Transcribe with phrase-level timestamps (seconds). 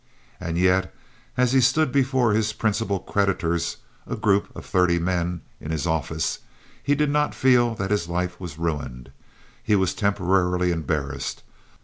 [0.39, 0.95] And yet,
[1.37, 6.39] as he stood before his principal creditors—a group of thirty men—in his office,
[6.81, 9.11] he did not feel that his life was ruined.
[9.61, 11.43] He was temporarily embarrassed.